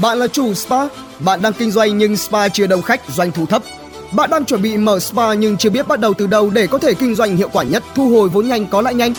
[0.00, 0.88] Bạn là chủ spa,
[1.18, 3.62] bạn đang kinh doanh nhưng spa chưa đông khách, doanh thu thấp.
[4.12, 6.78] Bạn đang chuẩn bị mở spa nhưng chưa biết bắt đầu từ đâu để có
[6.78, 9.14] thể kinh doanh hiệu quả nhất, thu hồi vốn nhanh có lãi nhanh.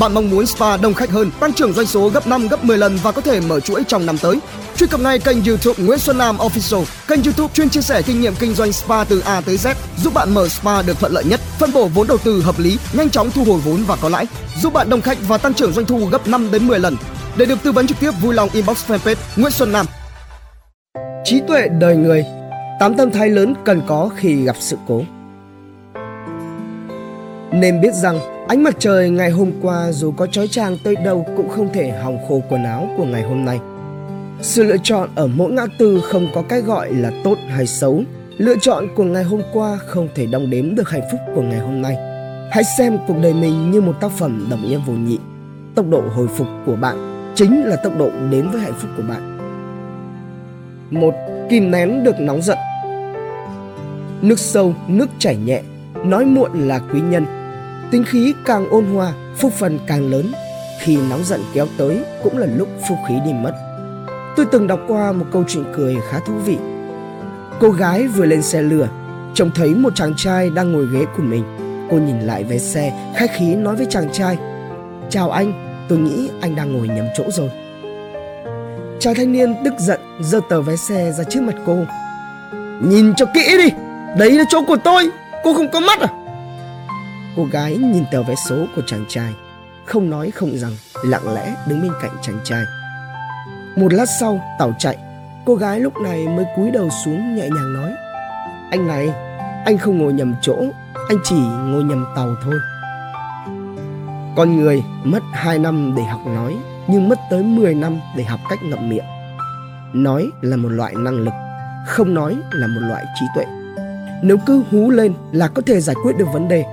[0.00, 2.78] Bạn mong muốn spa đông khách hơn, tăng trưởng doanh số gấp 5 gấp 10
[2.78, 4.38] lần và có thể mở chuỗi trong năm tới.
[4.76, 8.20] Truy cập ngay kênh YouTube Nguyễn Xuân Nam Official, kênh YouTube chuyên chia sẻ kinh
[8.20, 11.24] nghiệm kinh doanh spa từ A tới Z, giúp bạn mở spa được thuận lợi
[11.24, 14.08] nhất, phân bổ vốn đầu tư hợp lý, nhanh chóng thu hồi vốn và có
[14.08, 14.26] lãi,
[14.62, 16.96] giúp bạn đông khách và tăng trưởng doanh thu gấp 5 đến 10 lần.
[17.36, 19.86] Để được tư vấn trực tiếp vui lòng inbox fanpage Nguyễn Xuân Nam.
[21.24, 22.24] Trí tuệ đời người,
[22.80, 25.02] Tám tâm thái lớn cần có khi gặp sự cố
[27.52, 31.26] Nên biết rằng, ánh mặt trời ngày hôm qua dù có chói chang tới đâu
[31.36, 33.60] cũng không thể hòng khô quần áo của ngày hôm nay.
[34.40, 38.02] Sự lựa chọn ở mỗi ngã tư không có cái gọi là tốt hay xấu.
[38.38, 41.58] Lựa chọn của ngày hôm qua không thể đong đếm được hạnh phúc của ngày
[41.58, 41.96] hôm nay.
[42.50, 45.18] Hãy xem cuộc đời mình như một tác phẩm đồng nghĩa vô nhị.
[45.74, 46.96] Tốc độ hồi phục của bạn
[47.34, 49.29] chính là tốc độ đến với hạnh phúc của bạn.
[50.90, 51.14] Một,
[51.50, 52.58] kìm nén được nóng giận.
[54.22, 55.62] Nước sâu, nước chảy nhẹ,
[56.04, 57.26] nói muộn là quý nhân.
[57.90, 60.32] Tính khí càng ôn hòa, phúc phần càng lớn.
[60.80, 63.52] Khi nóng giận kéo tới cũng là lúc phúc khí đi mất.
[64.36, 66.58] Tôi từng đọc qua một câu chuyện cười khá thú vị.
[67.60, 68.88] Cô gái vừa lên xe lửa,
[69.34, 71.44] trông thấy một chàng trai đang ngồi ghế của mình.
[71.90, 74.38] Cô nhìn lại vé xe, khách khí nói với chàng trai.
[75.10, 75.52] Chào anh,
[75.88, 77.50] tôi nghĩ anh đang ngồi nhầm chỗ rồi.
[79.00, 81.76] Chàng thanh niên tức giận giơ tờ vé xe ra trước mặt cô.
[82.80, 83.70] Nhìn cho kỹ đi,
[84.18, 85.10] đấy là chỗ của tôi,
[85.44, 86.08] cô không có mắt à?
[87.36, 89.32] Cô gái nhìn tờ vé số của chàng trai,
[89.84, 90.72] không nói không rằng,
[91.04, 92.62] lặng lẽ đứng bên cạnh chàng trai.
[93.76, 94.96] Một lát sau, tàu chạy,
[95.46, 97.92] cô gái lúc này mới cúi đầu xuống nhẹ nhàng nói.
[98.70, 99.08] Anh này,
[99.64, 100.56] anh không ngồi nhầm chỗ,
[101.08, 102.54] anh chỉ ngồi nhầm tàu thôi.
[104.36, 106.56] Con người mất 2 năm để học nói
[106.90, 109.04] nhưng mất tới 10 năm để học cách ngậm miệng.
[109.92, 111.32] Nói là một loại năng lực,
[111.86, 113.44] không nói là một loại trí tuệ.
[114.22, 116.64] Nếu cứ hú lên là có thể giải quyết được vấn đề,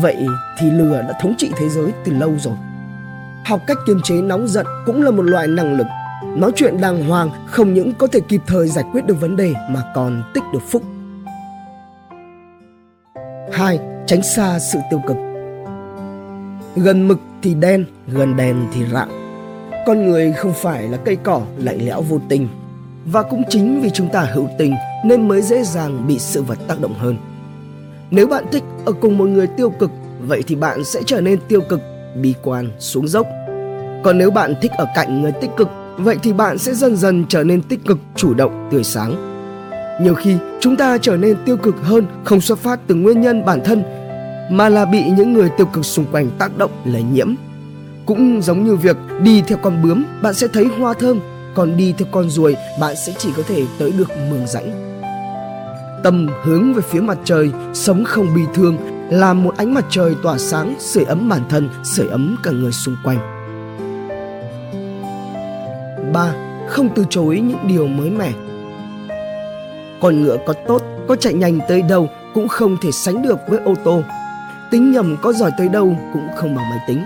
[0.00, 0.26] vậy
[0.58, 2.54] thì lừa đã thống trị thế giới từ lâu rồi.
[3.44, 5.86] Học cách kiềm chế nóng giận cũng là một loại năng lực.
[6.36, 9.54] Nói chuyện đàng hoàng không những có thể kịp thời giải quyết được vấn đề
[9.70, 10.82] mà còn tích được phúc.
[13.52, 13.78] 2.
[14.06, 15.16] Tránh xa sự tiêu cực
[16.76, 19.25] Gần mực thì đen, gần đèn thì rạng
[19.86, 22.48] con người không phải là cây cỏ lạnh lẽo vô tình.
[23.04, 24.74] Và cũng chính vì chúng ta hữu tình
[25.04, 27.16] nên mới dễ dàng bị sự vật tác động hơn.
[28.10, 31.38] Nếu bạn thích ở cùng một người tiêu cực, vậy thì bạn sẽ trở nên
[31.48, 31.80] tiêu cực,
[32.22, 33.26] bi quan xuống dốc.
[34.04, 37.24] Còn nếu bạn thích ở cạnh người tích cực, vậy thì bạn sẽ dần dần
[37.28, 39.36] trở nên tích cực, chủ động, tươi sáng.
[40.02, 43.44] Nhiều khi, chúng ta trở nên tiêu cực hơn không xuất phát từ nguyên nhân
[43.44, 43.82] bản thân,
[44.50, 47.34] mà là bị những người tiêu cực xung quanh tác động lây nhiễm
[48.06, 51.20] cũng giống như việc đi theo con bướm bạn sẽ thấy hoa thơm.
[51.54, 55.00] Còn đi theo con ruồi bạn sẽ chỉ có thể tới được mường rãnh.
[56.02, 58.76] Tâm hướng về phía mặt trời sống không bi thương
[59.10, 62.72] làm một ánh mặt trời tỏa sáng sưởi ấm bản thân sưởi ấm cả người
[62.72, 63.18] xung quanh.
[66.12, 66.34] 3.
[66.68, 68.32] Không từ chối những điều mới mẻ.
[70.00, 73.58] Con ngựa có tốt, có chạy nhanh tới đâu cũng không thể sánh được với
[73.64, 74.02] ô tô.
[74.70, 77.04] Tính nhầm có giỏi tới đâu cũng không bằng máy tính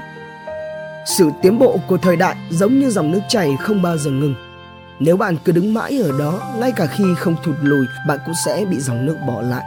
[1.05, 4.35] sự tiến bộ của thời đại giống như dòng nước chảy không bao giờ ngừng.
[5.01, 8.35] Nếu bạn cứ đứng mãi ở đó, ngay cả khi không thụt lùi, bạn cũng
[8.45, 9.65] sẽ bị dòng nước bỏ lại.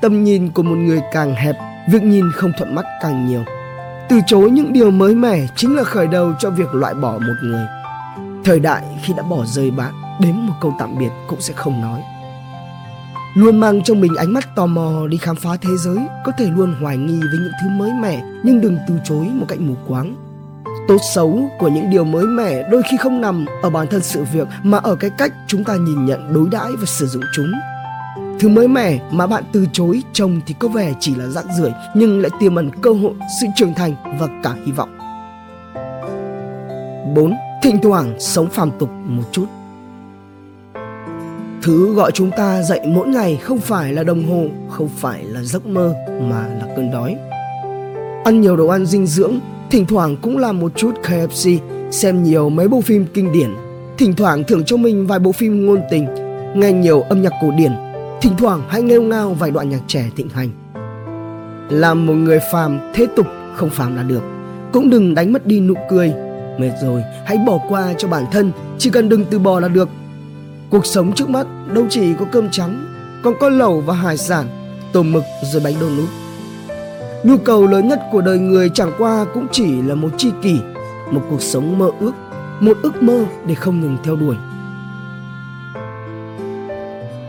[0.00, 1.56] Tầm nhìn của một người càng hẹp,
[1.88, 3.44] việc nhìn không thuận mắt càng nhiều.
[4.08, 7.34] Từ chối những điều mới mẻ chính là khởi đầu cho việc loại bỏ một
[7.42, 7.66] người.
[8.44, 11.80] Thời đại khi đã bỏ rơi bạn, đến một câu tạm biệt cũng sẽ không
[11.80, 12.02] nói.
[13.34, 16.46] Luôn mang trong mình ánh mắt tò mò đi khám phá thế giới, có thể
[16.50, 19.74] luôn hoài nghi với những thứ mới mẻ, nhưng đừng từ chối một cách mù
[19.88, 20.25] quáng
[20.88, 24.24] tốt xấu của những điều mới mẻ đôi khi không nằm ở bản thân sự
[24.32, 27.52] việc mà ở cái cách chúng ta nhìn nhận đối đãi và sử dụng chúng
[28.40, 31.70] thứ mới mẻ mà bạn từ chối trông thì có vẻ chỉ là rác rưởi
[31.94, 34.98] nhưng lại tiềm ẩn cơ hội sự trưởng thành và cả hy vọng
[37.14, 37.34] 4.
[37.62, 39.46] Thỉnh thoảng sống phàm tục một chút
[41.62, 45.42] Thứ gọi chúng ta dậy mỗi ngày không phải là đồng hồ, không phải là
[45.42, 47.16] giấc mơ mà là cơn đói.
[48.24, 49.38] Ăn nhiều đồ ăn dinh dưỡng
[49.70, 51.58] Thỉnh thoảng cũng làm một chút KFC,
[51.90, 53.50] xem nhiều mấy bộ phim kinh điển.
[53.98, 56.06] Thỉnh thoảng thưởng cho mình vài bộ phim ngôn tình,
[56.56, 57.72] nghe nhiều âm nhạc cổ điển.
[58.20, 60.48] Thỉnh thoảng hãy nghêu ngao vài đoạn nhạc trẻ thịnh hành.
[61.70, 64.22] Làm một người phàm thế tục không phàm là được.
[64.72, 66.12] Cũng đừng đánh mất đi nụ cười.
[66.58, 69.88] Mệt rồi, hãy bỏ qua cho bản thân, chỉ cần đừng từ bỏ là được.
[70.70, 72.86] Cuộc sống trước mắt đâu chỉ có cơm trắng,
[73.22, 74.46] còn có lẩu và hải sản,
[74.92, 76.08] tôm mực rồi bánh đô nút.
[77.26, 80.60] Nhu cầu lớn nhất của đời người chẳng qua cũng chỉ là một tri kỷ,
[81.10, 82.12] một cuộc sống mơ ước,
[82.60, 84.36] một ước mơ để không ngừng theo đuổi.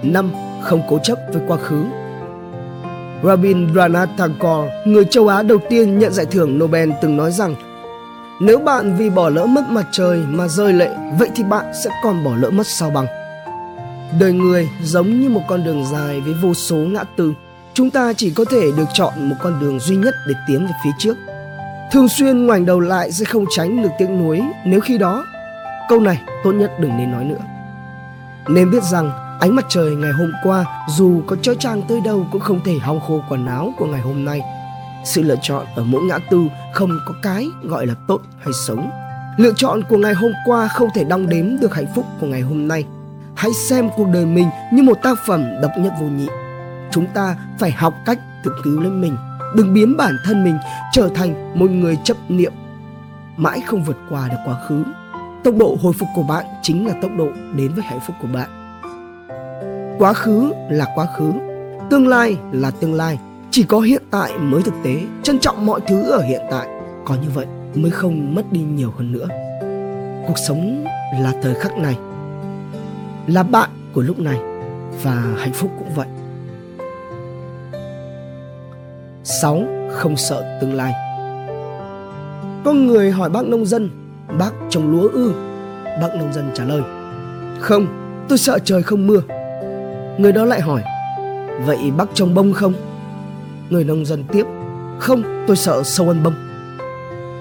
[0.03, 0.29] năm
[0.61, 1.83] không cố chấp với quá khứ
[3.23, 7.55] Rabindranath Tagore, người châu Á đầu tiên nhận giải thưởng Nobel từng nói rằng
[8.39, 10.89] nếu bạn vì bỏ lỡ mất mặt trời mà rơi lệ,
[11.19, 13.05] vậy thì bạn sẽ còn bỏ lỡ mất sao bằng.
[14.19, 17.33] Đời người giống như một con đường dài với vô số ngã tư.
[17.77, 20.71] Chúng ta chỉ có thể được chọn một con đường duy nhất để tiến về
[20.83, 21.17] phía trước.
[21.91, 25.25] Thường xuyên ngoảnh đầu lại sẽ không tránh được tiếng nuối nếu khi đó,
[25.89, 27.39] câu này tốt nhất đừng nên nói nữa.
[28.47, 32.27] Nên biết rằng, ánh mặt trời ngày hôm qua, dù có chói chang tới đâu
[32.31, 34.41] cũng không thể hong khô quần áo của ngày hôm nay.
[35.05, 38.79] Sự lựa chọn ở mỗi ngã tư không có cái gọi là tốt hay xấu.
[39.37, 42.41] Lựa chọn của ngày hôm qua không thể đong đếm được hạnh phúc của ngày
[42.41, 42.85] hôm nay.
[43.35, 46.27] Hãy xem cuộc đời mình như một tác phẩm độc nhất vô nhị.
[46.97, 49.15] Chúng ta phải học cách tự cứu lấy mình,
[49.55, 50.57] đừng biến bản thân mình
[50.91, 52.53] trở thành một người chấp niệm
[53.35, 54.83] mãi không vượt qua được quá khứ.
[55.43, 58.27] Tốc độ hồi phục của bạn chính là tốc độ đến với hạnh phúc của
[58.33, 58.49] bạn.
[59.99, 61.31] Quá khứ là quá khứ,
[61.89, 63.19] tương lai là tương lai,
[63.51, 66.67] chỉ có hiện tại mới thực tế, trân trọng mọi thứ ở hiện tại,
[67.05, 67.45] có như vậy
[67.75, 69.27] mới không mất đi nhiều hơn nữa.
[70.27, 70.85] Cuộc sống
[71.21, 71.97] là thời khắc này,
[73.27, 74.37] là bạn của lúc này
[75.03, 76.07] và hạnh phúc cũng vậy.
[79.41, 79.63] 6.
[79.91, 80.93] Không sợ tương lai
[82.65, 83.89] Có người hỏi bác nông dân
[84.39, 85.33] Bác trồng lúa ư
[86.01, 86.81] Bác nông dân trả lời
[87.59, 87.87] Không,
[88.29, 89.21] tôi sợ trời không mưa
[90.17, 90.83] Người đó lại hỏi
[91.65, 92.73] Vậy bác trồng bông không?
[93.69, 94.45] Người nông dân tiếp
[94.99, 96.33] Không, tôi sợ sâu ăn bông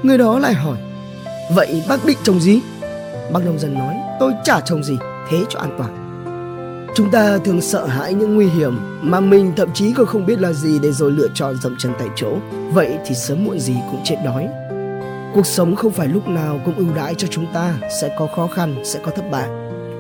[0.03, 0.79] Người đó lại hỏi
[1.55, 2.61] Vậy bác định trồng gì?
[3.33, 4.99] Bác nông dân nói Tôi chả trồng gì,
[5.31, 6.06] thế cho an toàn
[6.97, 10.41] Chúng ta thường sợ hãi những nguy hiểm mà mình thậm chí còn không biết
[10.41, 12.37] là gì để rồi lựa chọn dậm chân tại chỗ.
[12.73, 14.49] Vậy thì sớm muộn gì cũng chết đói.
[15.35, 18.47] Cuộc sống không phải lúc nào cũng ưu đãi cho chúng ta, sẽ có khó
[18.47, 19.49] khăn, sẽ có thất bại.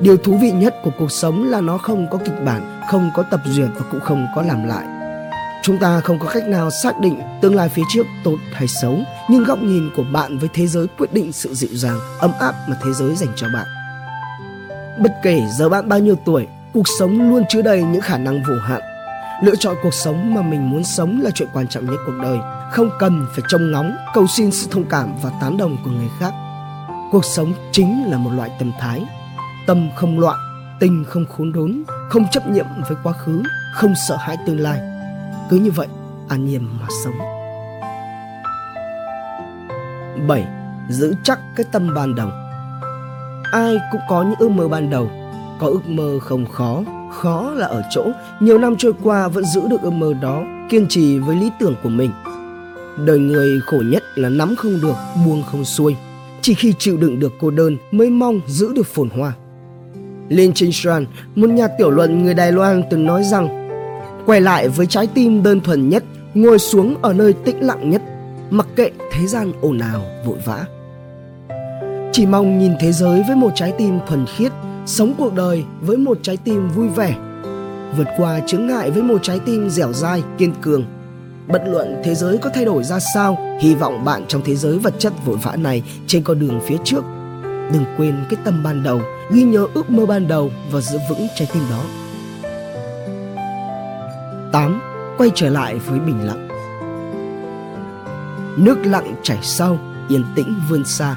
[0.01, 3.23] Điều thú vị nhất của cuộc sống là nó không có kịch bản, không có
[3.23, 4.87] tập duyệt và cũng không có làm lại.
[5.63, 8.99] Chúng ta không có cách nào xác định tương lai phía trước tốt hay xấu,
[9.31, 12.55] nhưng góc nhìn của bạn với thế giới quyết định sự dịu dàng, ấm áp
[12.69, 13.67] mà thế giới dành cho bạn.
[14.99, 18.43] Bất kể giờ bạn bao nhiêu tuổi, cuộc sống luôn chứa đầy những khả năng
[18.43, 18.81] vô hạn.
[19.43, 22.38] Lựa chọn cuộc sống mà mình muốn sống là chuyện quan trọng nhất cuộc đời,
[22.73, 26.08] không cần phải trông ngóng, cầu xin sự thông cảm và tán đồng của người
[26.20, 26.32] khác.
[27.12, 29.05] Cuộc sống chính là một loại tâm thái,
[29.67, 30.38] tâm không loạn,
[30.81, 33.43] tình không khốn đốn, không chấp nhiệm với quá khứ,
[33.75, 34.81] không sợ hãi tương lai.
[35.50, 35.88] Cứ như vậy,
[36.28, 37.19] an nhiên mà sống.
[40.28, 40.46] 7.
[40.88, 42.31] Giữ chắc cái tâm ban đầu
[43.52, 45.11] Ai cũng có những ước mơ ban đầu
[45.58, 46.82] có ước mơ không khó,
[47.12, 48.06] khó là ở chỗ
[48.41, 51.75] nhiều năm trôi qua vẫn giữ được ước mơ đó, kiên trì với lý tưởng
[51.82, 52.11] của mình.
[53.05, 54.94] Đời người khổ nhất là nắm không được,
[55.26, 55.97] buông không xuôi.
[56.41, 59.32] Chỉ khi chịu đựng được cô đơn mới mong giữ được phồn hoa.
[60.29, 63.69] Lin Chingshan, một nhà tiểu luận người Đài Loan từng nói rằng
[64.26, 66.05] quay lại với trái tim đơn thuần nhất,
[66.35, 68.02] ngồi xuống ở nơi tĩnh lặng nhất,
[68.50, 70.64] mặc kệ thế gian ồn ào vội vã.
[72.12, 74.52] Chỉ mong nhìn thế giới với một trái tim thuần khiết,
[74.87, 77.17] sống cuộc đời với một trái tim vui vẻ.
[77.97, 80.85] Vượt qua chướng ngại với một trái tim dẻo dai kiên cường.
[81.49, 84.79] Bất luận thế giới có thay đổi ra sao hy vọng bạn trong thế giới
[84.79, 87.05] vật chất vội vã này trên con đường phía trước.
[87.73, 89.00] Đừng quên cái tâm ban đầu
[89.31, 91.85] ghi nhớ ước mơ ban đầu và giữ vững trái tim đó.
[94.52, 94.81] 8.
[95.19, 96.49] Quay trở lại với bình lặng.
[98.57, 99.78] Nước lặng chảy sau,
[100.09, 101.16] yên tĩnh vươn xa.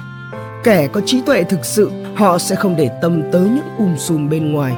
[0.63, 4.29] Kẻ có trí tuệ thực sự, họ sẽ không để tâm tới những um sùm
[4.29, 4.73] bên ngoài.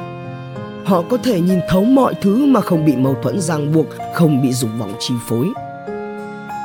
[0.84, 4.42] Họ có thể nhìn thấu mọi thứ mà không bị mâu thuẫn ràng buộc, không
[4.42, 5.48] bị dục vọng chi phối.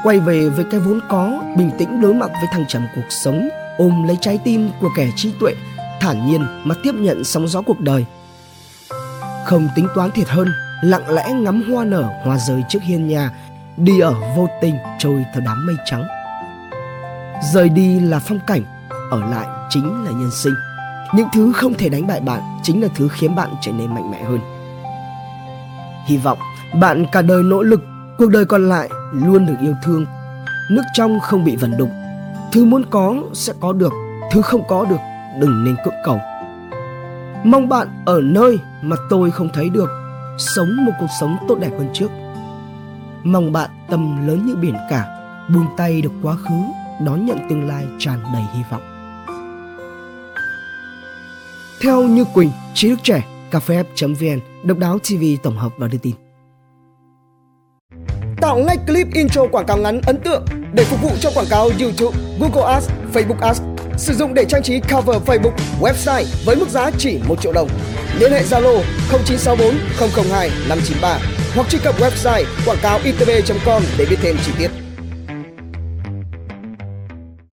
[0.03, 3.49] Quay về với cái vốn có, bình tĩnh đối mặt với thăng trầm cuộc sống,
[3.77, 5.53] ôm lấy trái tim của kẻ trí tuệ,
[5.99, 8.05] thản nhiên mà tiếp nhận sóng gió cuộc đời.
[9.45, 10.47] Không tính toán thiệt hơn,
[10.81, 13.31] lặng lẽ ngắm hoa nở, hoa rơi trước hiên nhà,
[13.77, 16.07] đi ở vô tình trôi theo đám mây trắng.
[17.53, 18.61] Rời đi là phong cảnh
[19.11, 20.53] ở lại chính là nhân sinh.
[21.13, 24.11] Những thứ không thể đánh bại bạn chính là thứ khiến bạn trở nên mạnh
[24.11, 24.39] mẽ hơn.
[26.05, 26.39] Hy vọng
[26.79, 27.81] bạn cả đời nỗ lực,
[28.17, 30.05] cuộc đời còn lại luôn được yêu thương.
[30.71, 31.89] Nước trong không bị vần đục,
[32.51, 33.93] thứ muốn có sẽ có được,
[34.31, 34.99] thứ không có được
[35.39, 36.19] đừng nên cưỡng cầu.
[37.43, 39.89] Mong bạn ở nơi mà tôi không thấy được,
[40.37, 42.11] sống một cuộc sống tốt đẹp hơn trước.
[43.23, 45.05] Mong bạn tầm lớn như biển cả,
[45.53, 46.55] buông tay được quá khứ,
[47.05, 48.96] đón nhận tương lai tràn đầy hy vọng
[51.81, 56.13] theo Như Quỳnh, trí Đức trẻ, cafef.vn, độc đáo TV tổng hợp và đưa tin.
[58.41, 61.69] Tạo ngay clip intro quảng cáo ngắn ấn tượng để phục vụ cho quảng cáo
[61.79, 63.61] YouTube, Google Ads, Facebook Ads
[63.97, 67.69] sử dụng để trang trí cover Facebook, website với mức giá chỉ 1 triệu đồng.
[68.19, 69.75] Liên hệ Zalo 0964
[70.29, 71.19] 002 593
[71.55, 74.86] hoặc truy cập website quảng cáo itb.com để biết thêm chi tiết.